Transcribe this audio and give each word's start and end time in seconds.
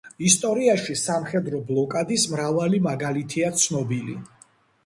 ისტორიაში 0.27 0.95
სამხედრო 1.01 1.59
ბლოკადის 1.67 2.25
მრავალი 2.33 2.81
მაგალითია 2.89 3.53
ცნობილი. 3.67 4.19